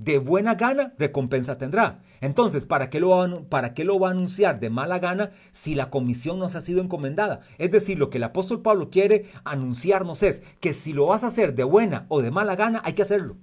[0.04, 2.00] de buena gana, recompensa tendrá.
[2.20, 5.74] Entonces, ¿para qué, lo va, ¿para qué lo va a anunciar de mala gana si
[5.74, 7.40] la comisión nos ha sido encomendada?
[7.58, 11.28] Es decir, lo que el apóstol Pablo quiere anunciarnos es que si lo vas a
[11.28, 13.36] hacer de buena o de mala gana, hay que hacerlo.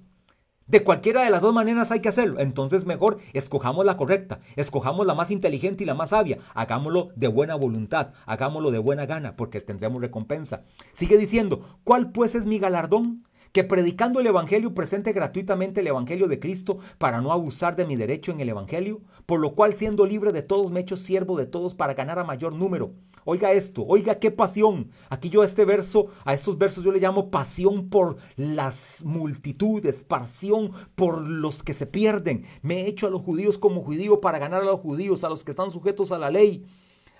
[0.66, 2.38] De cualquiera de las dos maneras hay que hacerlo.
[2.38, 6.38] Entonces mejor escojamos la correcta, escojamos la más inteligente y la más sabia.
[6.54, 10.62] Hagámoslo de buena voluntad, hagámoslo de buena gana, porque tendremos recompensa.
[10.92, 13.24] Sigue diciendo, ¿cuál pues es mi galardón?
[13.52, 17.96] Que predicando el Evangelio presente gratuitamente el Evangelio de Cristo para no abusar de mi
[17.96, 21.46] derecho en el Evangelio, por lo cual siendo libre de todos me echo siervo de
[21.46, 22.92] todos para ganar a mayor número.
[23.24, 24.90] Oiga esto, oiga qué pasión.
[25.10, 30.04] Aquí yo a este verso, a estos versos yo le llamo pasión por las multitudes,
[30.04, 32.44] pasión por los que se pierden.
[32.62, 35.44] Me he hecho a los judíos como judío para ganar a los judíos, a los
[35.44, 36.64] que están sujetos a la ley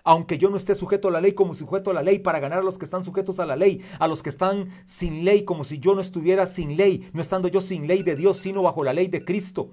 [0.05, 2.61] aunque yo no esté sujeto a la ley como sujeto a la ley, para ganar
[2.61, 5.65] a los que están sujetos a la ley, a los que están sin ley como
[5.65, 8.85] si yo no estuviera sin ley, no estando yo sin ley de Dios, sino bajo
[8.85, 9.71] la ley de Cristo.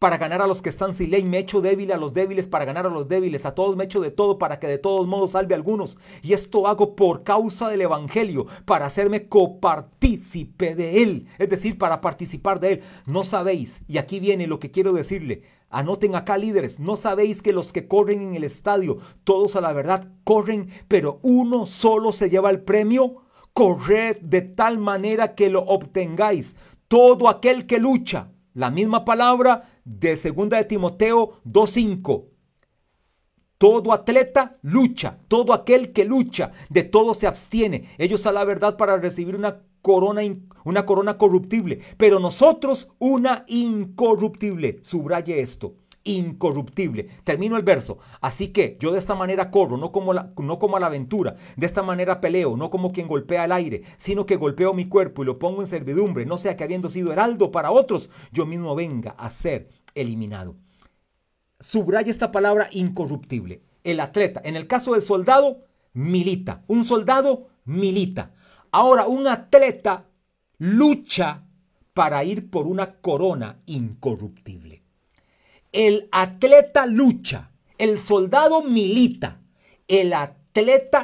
[0.00, 2.64] Para ganar a los que están sin ley, me echo débil a los débiles para
[2.64, 5.32] ganar a los débiles, a todos me echo de todo para que de todos modos
[5.32, 5.98] salve a algunos.
[6.22, 12.00] Y esto hago por causa del Evangelio, para hacerme copartícipe de él, es decir, para
[12.00, 12.82] participar de él.
[13.04, 17.52] No sabéis, y aquí viene lo que quiero decirle, Anoten acá líderes, no sabéis que
[17.52, 22.28] los que corren en el estadio, todos a la verdad corren, pero uno solo se
[22.28, 23.22] lleva el premio.
[23.52, 26.56] Corred de tal manera que lo obtengáis.
[26.88, 32.29] Todo aquel que lucha, la misma palabra de 2 de Timoteo 2.5.
[33.60, 37.90] Todo atleta lucha, todo aquel que lucha, de todo se abstiene.
[37.98, 40.22] Ellos a la verdad para recibir una corona,
[40.64, 44.78] una corona corruptible, pero nosotros una incorruptible.
[44.80, 47.08] Subraye esto incorruptible.
[47.22, 47.98] Termino el verso.
[48.22, 51.36] Así que yo de esta manera corro, no como, no como a la aventura.
[51.58, 55.22] De esta manera peleo, no como quien golpea el aire, sino que golpeo mi cuerpo
[55.22, 58.74] y lo pongo en servidumbre, no sea que habiendo sido heraldo para otros, yo mismo
[58.74, 60.56] venga a ser eliminado.
[61.60, 63.62] Subraya esta palabra incorruptible.
[63.84, 66.64] El atleta, en el caso del soldado, milita.
[66.66, 68.32] Un soldado milita.
[68.72, 70.06] Ahora, un atleta
[70.58, 71.44] lucha
[71.94, 74.82] para ir por una corona incorruptible.
[75.72, 79.40] El atleta lucha, el soldado milita,
[79.86, 80.39] el atleta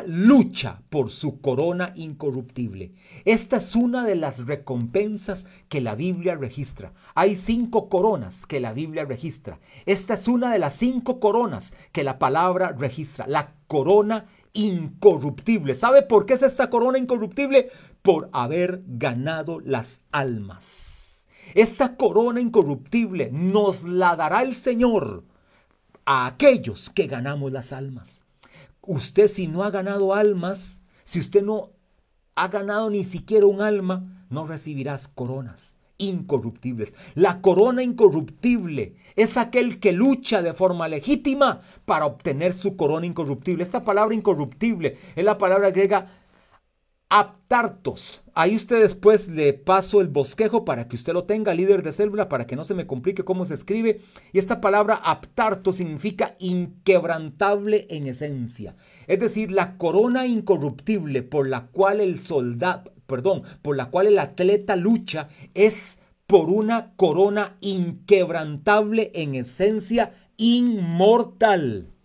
[0.06, 2.92] lucha por su corona incorruptible.
[3.24, 6.92] Esta es una de las recompensas que la Biblia registra.
[7.14, 9.60] Hay cinco coronas que la Biblia registra.
[9.86, 13.26] Esta es una de las cinco coronas que la palabra registra.
[13.28, 15.74] La corona incorruptible.
[15.74, 17.70] ¿Sabe por qué es esta corona incorruptible?
[18.02, 21.26] Por haber ganado las almas.
[21.54, 25.24] Esta corona incorruptible nos la dará el Señor
[26.04, 28.25] a aquellos que ganamos las almas.
[28.86, 31.72] Usted si no ha ganado almas, si usted no
[32.34, 36.94] ha ganado ni siquiera un alma, no recibirás coronas incorruptibles.
[37.14, 43.62] La corona incorruptible es aquel que lucha de forma legítima para obtener su corona incorruptible.
[43.62, 46.06] Esta palabra incorruptible es la palabra griega
[47.08, 48.22] aptartos.
[48.34, 52.28] Ahí usted después le paso el bosquejo para que usted lo tenga, líder de célula,
[52.28, 54.00] para que no se me complique cómo se escribe.
[54.32, 58.76] Y esta palabra aptarto significa inquebrantable en esencia.
[59.06, 64.18] Es decir, la corona incorruptible por la cual el soldado, perdón, por la cual el
[64.18, 71.95] atleta lucha es por una corona inquebrantable en esencia inmortal.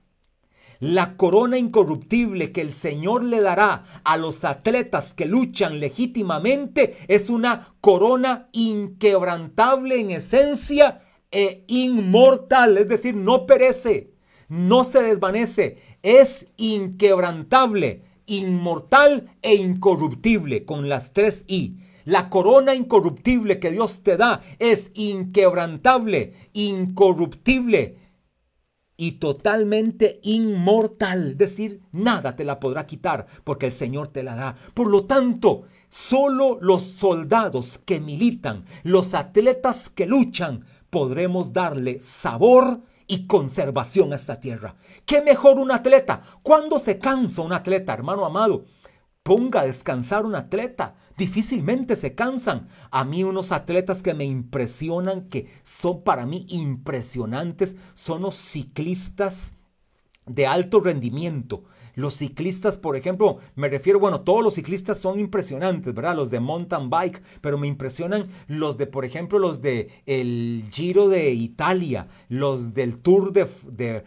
[0.82, 7.30] La corona incorruptible que el Señor le dará a los atletas que luchan legítimamente es
[7.30, 14.15] una corona inquebrantable en esencia e inmortal, es decir, no perece,
[14.50, 21.76] no se desvanece, es inquebrantable inmortal e incorruptible, con las tres I.
[22.06, 28.01] La corona incorruptible que Dios te da es inquebrantable, incorruptible
[28.97, 31.38] y totalmente inmortal.
[31.38, 34.56] Decir, nada te la podrá quitar porque el Señor te la da.
[34.73, 42.82] Por lo tanto, solo los soldados que militan, los atletas que luchan, podremos darle sabor
[43.08, 44.75] y conservación a esta tierra.
[45.06, 46.21] ¿Qué mejor un atleta?
[46.43, 48.63] ¿Cuándo se cansa un atleta, hermano amado?
[49.23, 50.95] Ponga a descansar un atleta.
[51.21, 52.67] Difícilmente se cansan.
[52.89, 59.53] A mí unos atletas que me impresionan, que son para mí impresionantes, son los ciclistas
[60.25, 61.63] de alto rendimiento.
[61.95, 66.15] Los ciclistas, por ejemplo, me refiero, bueno, todos los ciclistas son impresionantes, ¿verdad?
[66.15, 71.10] Los de mountain bike, pero me impresionan los de, por ejemplo, los de el Giro
[71.10, 73.47] de Italia, los del Tour de,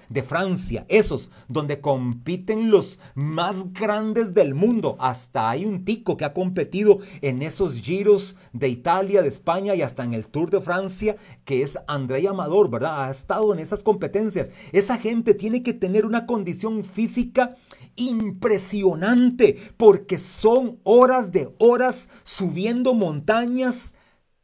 [0.08, 4.96] de Francia, esos, donde compiten los más grandes del mundo.
[4.98, 9.82] Hasta hay un tico que ha competido en esos giros de Italia, de España y
[9.82, 13.04] hasta en el Tour de Francia, que es André Amador, ¿verdad?
[13.04, 14.50] Ha estado en esas competencias.
[14.72, 17.54] Esa gente tiene que tener una condición física
[17.96, 23.94] impresionante porque son horas de horas subiendo montañas,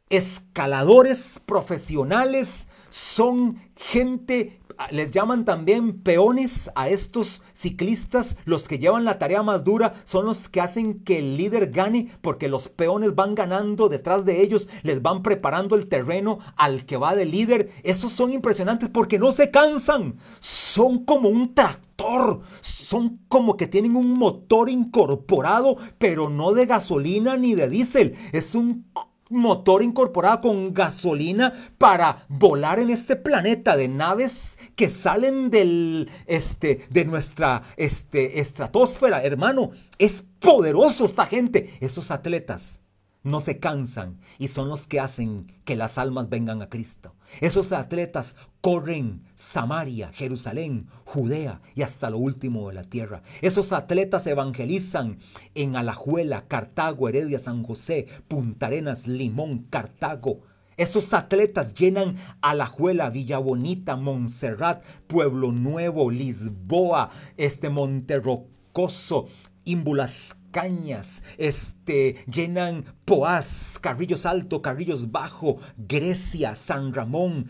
[0.09, 8.37] escaladores profesionales, son gente les llaman también peones a estos ciclistas.
[8.45, 12.09] Los que llevan la tarea más dura son los que hacen que el líder gane
[12.21, 16.97] porque los peones van ganando detrás de ellos, les van preparando el terreno al que
[16.97, 17.71] va de líder.
[17.83, 20.15] Esos son impresionantes porque no se cansan.
[20.39, 22.41] Son como un tractor.
[22.61, 28.15] Son como que tienen un motor incorporado, pero no de gasolina ni de diésel.
[28.33, 28.85] Es un
[29.31, 36.81] motor incorporado con gasolina para volar en este planeta de naves que salen del este
[36.89, 42.81] de nuestra este estratosfera, hermano, es poderoso esta gente, esos atletas
[43.23, 47.15] no se cansan y son los que hacen que las almas vengan a Cristo.
[47.39, 53.21] Esos atletas corren Samaria, Jerusalén, Judea y hasta lo último de la tierra.
[53.41, 55.17] Esos atletas evangelizan
[55.55, 60.41] en Alajuela, Cartago, Heredia, San José, Punta Arenas, Limón, Cartago.
[60.77, 69.27] Esos atletas llenan Alajuela, Villa Bonita, Montserrat, Pueblo Nuevo, Lisboa, este Monterrocoso,
[69.63, 77.49] Imbulas cañas, este, llenan Poás, Carrillos Alto, Carrillos Bajo, Grecia, San Ramón,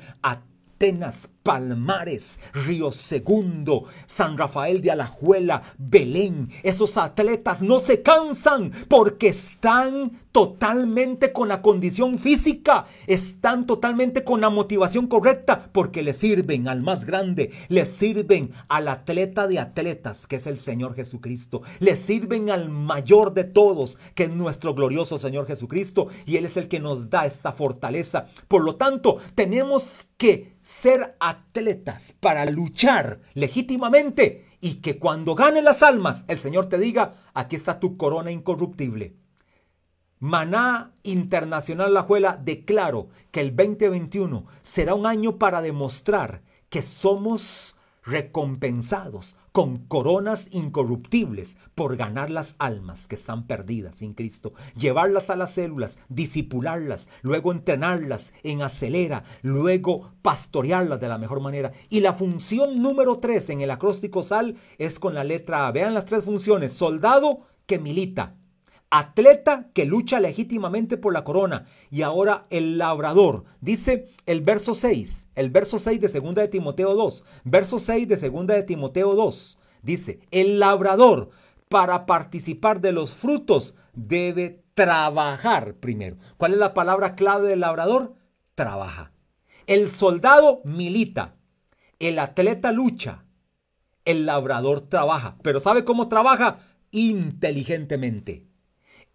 [0.82, 6.50] Atenas, Palmares, Río Segundo, San Rafael de Alajuela, Belén.
[6.64, 14.42] Esos atletas no se cansan porque están totalmente con la condición física, están totalmente con
[14.42, 20.26] la motivación correcta porque le sirven al más grande, le sirven al atleta de atletas
[20.26, 25.20] que es el Señor Jesucristo, le sirven al mayor de todos que es nuestro glorioso
[25.20, 28.26] Señor Jesucristo y Él es el que nos da esta fortaleza.
[28.48, 35.84] Por lo tanto, tenemos que ser atletas para luchar legítimamente y que cuando gane las
[35.84, 39.16] almas el Señor te diga, aquí está tu corona incorruptible.
[40.20, 47.76] Maná Internacional La Juela declaro que el 2021 será un año para demostrar que somos
[48.12, 55.36] recompensados con coronas incorruptibles por ganar las almas que están perdidas sin Cristo, llevarlas a
[55.36, 61.72] las células, disipularlas, luego entrenarlas en acelera, luego pastorearlas de la mejor manera.
[61.90, 65.72] Y la función número 3 en el acróstico SAL es con la letra A.
[65.72, 66.74] Vean las tres funciones.
[66.74, 68.36] Soldado que milita,
[68.92, 73.46] atleta que lucha legítimamente por la corona y ahora el labrador.
[73.62, 78.30] Dice el verso 6, el verso 6 de 2 de Timoteo 2, verso 6 de
[78.30, 79.58] 2 de Timoteo 2.
[79.82, 81.30] Dice, el labrador
[81.70, 86.18] para participar de los frutos debe trabajar primero.
[86.38, 88.14] ¿Cuál es la palabra clave del labrador?
[88.56, 89.14] Trabaja.
[89.68, 91.36] El soldado milita,
[92.00, 93.24] el atleta lucha,
[94.04, 95.38] el labrador trabaja.
[95.42, 96.60] Pero ¿sabe cómo trabaja?
[96.92, 98.51] Inteligentemente.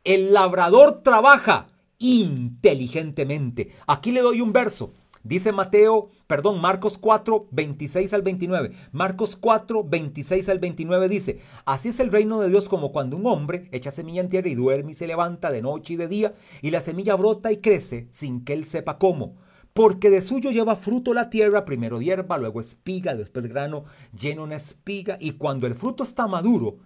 [0.07, 1.67] El labrador trabaja
[1.99, 3.73] inteligentemente.
[3.89, 4.93] Aquí le doy un verso.
[5.25, 8.71] Dice Mateo, perdón, Marcos 4, 26 al 29.
[8.93, 13.27] Marcos 4, 26 al 29 dice, así es el reino de Dios como cuando un
[13.27, 16.35] hombre echa semilla en tierra y duerme y se levanta de noche y de día
[16.63, 19.35] y la semilla brota y crece sin que él sepa cómo.
[19.73, 24.55] Porque de suyo lleva fruto la tierra, primero hierba, luego espiga, después grano, llena una
[24.55, 26.77] espiga y cuando el fruto está maduro,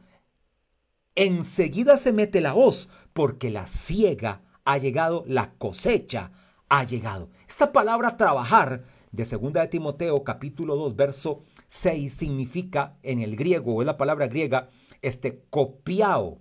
[1.20, 6.32] enseguida se mete la hoz, porque la ciega ha llegado, la cosecha
[6.70, 7.28] ha llegado.
[7.46, 13.82] Esta palabra trabajar de 2 de Timoteo capítulo 2 verso 6 significa en el griego,
[13.82, 14.68] es la palabra griega
[15.02, 16.38] este, copiado.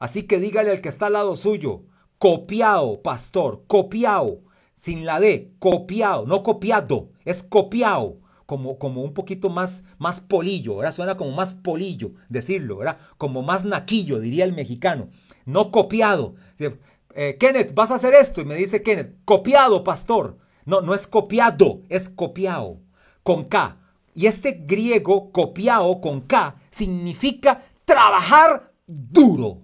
[0.00, 1.84] Así que dígale al que está al lado suyo,
[2.18, 4.40] copiado, pastor, copiado,
[4.74, 8.18] sin la D, copiado, no copiado, es copiado.
[8.46, 10.94] Como, como, un poquito más, más polillo, ¿verdad?
[10.94, 12.98] Suena como más polillo decirlo, ¿verdad?
[13.18, 15.08] Como más naquillo, diría el mexicano.
[15.44, 16.36] No copiado.
[16.58, 18.40] Eh, Kenneth, vas a hacer esto.
[18.40, 20.38] Y me dice Kenneth, copiado, pastor.
[20.64, 22.80] No, no es copiado, es copiado,
[23.22, 23.78] con K.
[24.14, 29.62] Y este griego copiado con K significa trabajar duro,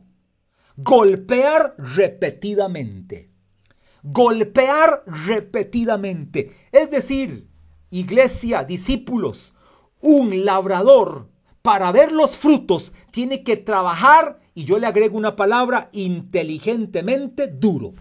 [0.77, 3.31] golpear repetidamente,
[4.03, 6.53] golpear repetidamente.
[6.71, 7.49] Es decir,
[7.93, 9.55] iglesia, discípulos,
[10.01, 11.29] un labrador
[11.61, 17.95] para ver los frutos tiene que trabajar, y yo le agrego una palabra, inteligentemente duro.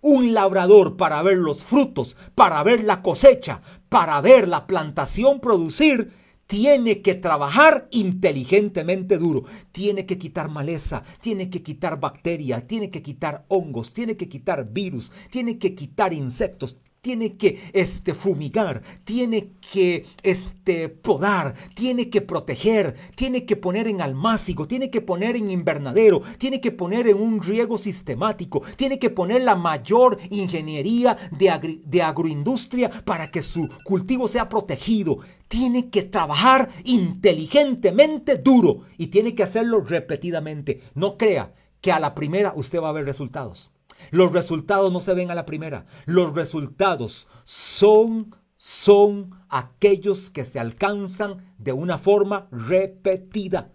[0.00, 6.12] Un labrador para ver los frutos, para ver la cosecha, para ver la plantación producir,
[6.46, 9.44] tiene que trabajar inteligentemente duro.
[9.70, 14.72] Tiene que quitar maleza, tiene que quitar bacterias, tiene que quitar hongos, tiene que quitar
[14.72, 22.20] virus, tiene que quitar insectos, tiene que este, fumigar, tiene que este, podar, tiene que
[22.20, 27.20] proteger, tiene que poner en almácigo, tiene que poner en invernadero, tiene que poner en
[27.20, 33.68] un riego sistemático, tiene que poner la mayor ingeniería de, de agroindustria para que su
[33.84, 35.18] cultivo sea protegido.
[35.48, 40.82] Tiene que trabajar inteligentemente duro y tiene que hacerlo repetidamente.
[40.94, 43.72] No crea que a la primera usted va a ver resultados.
[44.10, 45.86] Los resultados no se ven a la primera.
[46.06, 53.72] Los resultados son, son aquellos que se alcanzan de una forma repetida.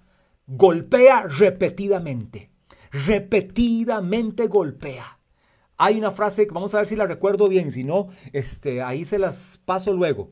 [0.48, 2.52] Golpea repetidamente.
[2.92, 5.20] Repetidamente golpea.
[5.78, 9.06] Hay una frase que vamos a ver si la recuerdo bien, si no, este, ahí
[9.06, 10.32] se las paso luego.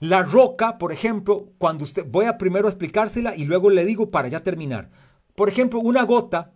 [0.00, 4.28] La roca, por ejemplo, cuando usted, voy a primero explicársela y luego le digo para
[4.28, 4.90] ya terminar.
[5.34, 6.54] Por ejemplo, una gota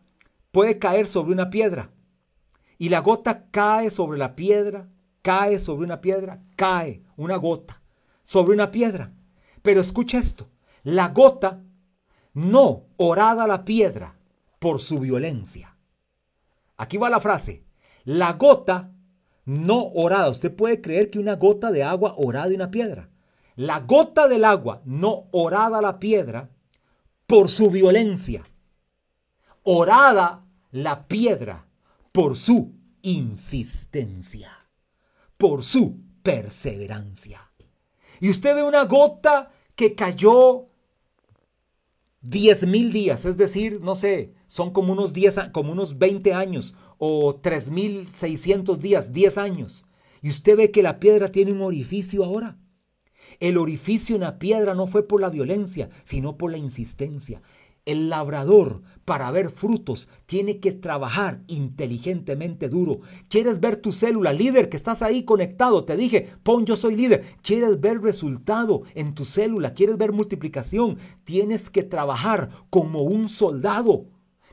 [0.53, 1.91] puede caer sobre una piedra
[2.83, 4.89] y la gota cae sobre la piedra,
[5.23, 7.81] cae sobre una piedra, cae una gota
[8.25, 9.13] sobre una piedra.
[9.63, 10.49] Pero escucha esto,
[10.83, 11.63] la gota
[12.33, 14.17] no orada la piedra
[14.59, 15.77] por su violencia.
[16.77, 17.65] Aquí va la frase,
[18.03, 18.91] la gota
[19.45, 20.29] no orada.
[20.29, 23.11] Usted puede creer que una gota de agua orada una piedra.
[23.55, 26.51] La gota del agua no orada la piedra
[27.29, 28.43] por su violencia.
[29.63, 31.69] Orada la piedra
[32.13, 34.53] por su insistencia,
[35.37, 37.51] por su perseverancia.
[38.21, 40.67] Y usted ve una gota que cayó
[42.21, 46.75] diez mil días, es decir, no sé, son como unos, 10, como unos 20 años
[46.99, 49.87] o 3.600 días, 10 años.
[50.21, 52.59] Y usted ve que la piedra tiene un orificio ahora.
[53.41, 57.43] El orificio en la piedra no fue por la violencia, sino por la insistencia.
[57.85, 63.01] El labrador, para ver frutos, tiene que trabajar inteligentemente duro.
[63.29, 65.85] ¿Quieres ver tu célula, líder, que estás ahí conectado?
[65.85, 67.25] Te dije, pon yo soy líder.
[67.43, 69.75] ¿Quieres ver resultado en tu célula?
[69.75, 70.97] ¿Quieres ver multiplicación?
[71.25, 74.07] Tienes que trabajar como un soldado.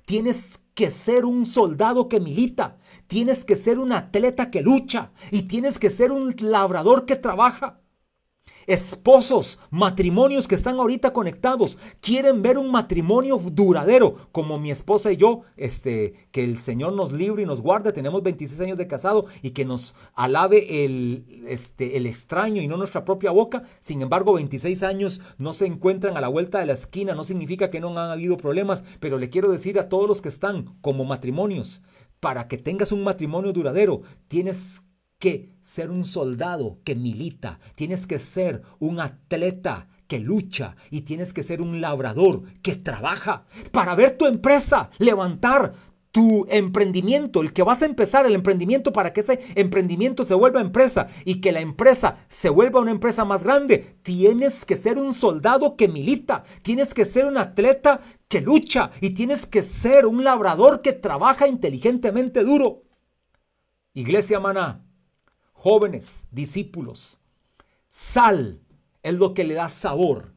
[0.06, 2.78] Tienes que ser un soldado que milita.
[3.06, 5.12] Tienes que ser un atleta que lucha.
[5.30, 7.80] Y tienes que ser un labrador que trabaja
[8.70, 15.18] esposos, matrimonios que están ahorita conectados, quieren ver un matrimonio duradero, como mi esposa y
[15.18, 19.26] yo, este, que el Señor nos libre y nos guarde, tenemos 26 años de casado
[19.42, 23.64] y que nos alabe el, este, el extraño y no nuestra propia boca.
[23.80, 27.72] Sin embargo, 26 años no se encuentran a la vuelta de la esquina, no significa
[27.72, 31.06] que no han habido problemas, pero le quiero decir a todos los que están como
[31.06, 31.82] matrimonios,
[32.20, 34.82] para que tengas un matrimonio duradero, tienes
[35.20, 41.34] que ser un soldado que milita, tienes que ser un atleta que lucha y tienes
[41.34, 43.46] que ser un labrador que trabaja.
[43.72, 45.74] Para ver tu empresa levantar
[46.12, 50.62] tu emprendimiento, el que vas a empezar el emprendimiento para que ese emprendimiento se vuelva
[50.62, 55.14] empresa y que la empresa se vuelva una empresa más grande, tienes que ser un
[55.14, 60.24] soldado que milita, tienes que ser un atleta que lucha y tienes que ser un
[60.24, 62.84] labrador que trabaja inteligentemente duro.
[63.94, 64.89] Iglesia Maná,
[65.60, 67.18] jóvenes, discípulos,
[67.90, 68.62] sal
[69.04, 70.34] es lo que le da sabor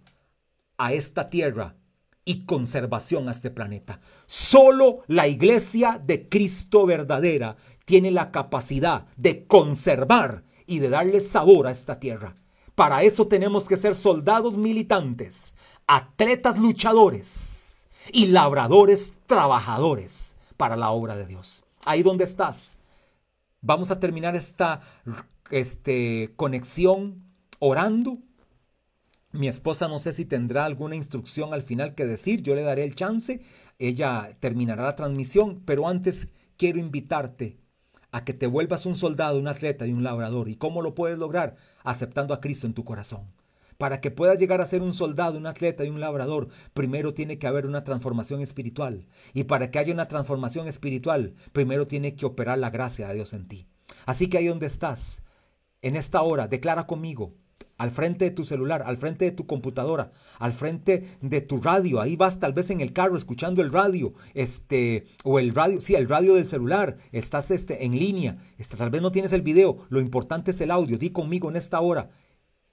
[0.79, 1.77] a esta tierra
[2.25, 4.01] y conservación a este planeta.
[4.27, 11.69] Solo la iglesia de Cristo verdadera tiene la capacidad de conservar y de darle sabor
[11.69, 12.35] a esta tierra.
[12.75, 15.55] Para eso tenemos que ser soldados militantes,
[15.87, 21.63] atletas luchadores y labradores trabajadores para la obra de Dios.
[21.85, 22.81] Ahí donde estás,
[23.63, 24.81] Vamos a terminar esta
[25.51, 27.23] este, conexión
[27.61, 28.19] orando.
[29.31, 32.83] Mi esposa no sé si tendrá alguna instrucción al final que decir, yo le daré
[32.85, 33.41] el chance,
[33.79, 37.57] ella terminará la transmisión, pero antes quiero invitarte
[38.11, 40.49] a que te vuelvas un soldado, un atleta y un labrador.
[40.49, 41.57] ¿Y cómo lo puedes lograr?
[41.85, 43.33] Aceptando a Cristo en tu corazón.
[43.83, 47.41] Para que puedas llegar a ser un soldado, un atleta y un labrador, primero tiene
[47.41, 49.09] que haber una transformación espiritual.
[49.35, 53.33] Y para que haya una transformación espiritual, primero tiene que operar la gracia de Dios
[53.33, 53.67] en ti.
[54.07, 55.25] Así que ahí donde estás,
[55.81, 57.35] en esta hora, declara conmigo,
[57.77, 62.01] al frente de tu celular, al frente de tu computadora, al frente de tu radio.
[62.01, 65.97] Ahí vas tal vez en el carro escuchando el radio, este, o el radio, sí,
[65.97, 66.99] el radio del celular.
[67.11, 69.79] Estás este, en línea, este, tal vez no tienes el video.
[69.89, 70.99] Lo importante es el audio.
[70.99, 72.11] Di conmigo en esta hora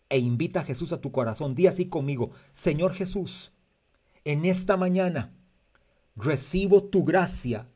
[0.09, 1.55] e invita a Jesús a tu corazón.
[1.55, 3.51] Di así conmigo, Señor Jesús,
[4.25, 5.33] en esta mañana
[6.15, 7.69] recibo tu gracia,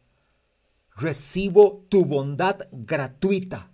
[0.95, 3.71] recibo tu bondad gratuita,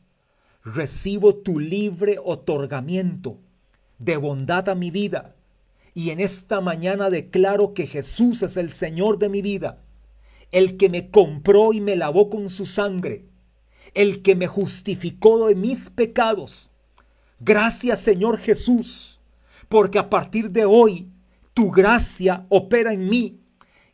[0.63, 3.39] recibo tu libre otorgamiento
[3.97, 5.35] de bondad a mi vida.
[5.93, 9.83] Y en esta mañana declaro que Jesús es el Señor de mi vida,
[10.51, 13.25] el que me compró y me lavó con su sangre,
[13.93, 16.71] el que me justificó de mis pecados.
[17.39, 19.21] Gracias Señor Jesús,
[19.69, 21.09] porque a partir de hoy
[21.53, 23.39] tu gracia opera en mí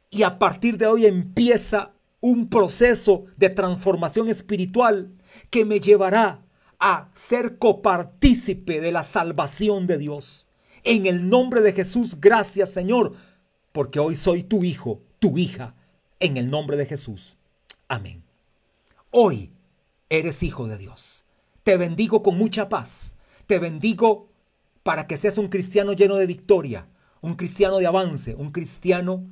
[0.10, 5.12] y a partir de hoy empieza un proceso de transformación espiritual
[5.50, 6.44] que me llevará
[6.80, 10.48] a ser copartícipe de la salvación de Dios.
[10.84, 13.14] En el nombre de Jesús, gracias Señor,
[13.72, 15.76] porque hoy soy tu hijo, tu hija,
[16.20, 17.38] en el nombre de Jesús.
[17.88, 18.24] Amén.
[19.12, 19.52] Hoy
[20.10, 21.26] eres hijo de Dios.
[21.64, 23.16] Te bendigo con mucha paz.
[23.48, 24.30] Te bendigo
[24.84, 26.88] para que seas un cristiano lleno de victoria,
[27.22, 29.26] un cristiano de avance, un cristiano